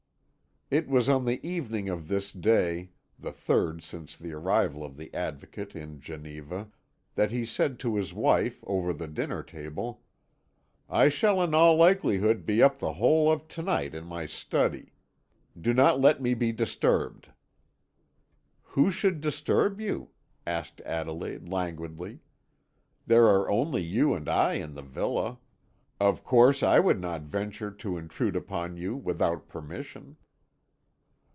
It 0.73 0.87
was 0.87 1.09
on 1.09 1.25
the 1.25 1.45
evening 1.45 1.89
of 1.89 2.07
this 2.07 2.31
day, 2.31 2.91
the 3.19 3.33
third 3.33 3.83
since 3.83 4.15
the 4.15 4.31
arrival 4.31 4.85
of 4.85 4.95
the 4.95 5.13
Advocate 5.13 5.75
in 5.75 5.99
Geneva, 5.99 6.69
that 7.15 7.29
he 7.29 7.45
said 7.45 7.77
to 7.81 7.97
his 7.97 8.13
wife 8.13 8.63
over 8.65 8.93
the 8.93 9.09
dinner 9.09 9.43
table: 9.43 10.01
"I 10.89 11.09
shall 11.09 11.43
in 11.43 11.53
all 11.53 11.75
likelihood 11.75 12.45
be 12.45 12.63
up 12.63 12.79
the 12.79 12.93
whole 12.93 13.29
of 13.29 13.49
to 13.49 13.61
night 13.61 13.93
in 13.93 14.05
my 14.05 14.25
study. 14.25 14.93
Do 15.59 15.73
not 15.73 15.99
let 15.99 16.21
me 16.21 16.33
be 16.33 16.53
disturbed." 16.53 17.27
"Who 18.63 18.91
should 18.91 19.19
disturb 19.19 19.81
you?" 19.81 20.11
asked 20.47 20.79
Adelaide 20.85 21.49
languidly. 21.49 22.21
"There 23.05 23.25
are 23.25 23.51
only 23.51 23.81
you 23.81 24.13
and 24.13 24.29
I 24.29 24.53
in 24.53 24.75
the 24.75 24.83
villa; 24.83 25.37
of 25.99 26.23
course 26.23 26.63
I 26.63 26.79
would 26.79 27.01
not 27.01 27.23
venture 27.23 27.71
to 27.71 27.97
intrude 27.97 28.37
upon 28.37 28.77
you 28.77 28.95
without 28.95 29.49
permission." 29.49 30.15